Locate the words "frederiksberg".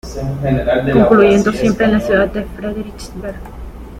2.43-3.35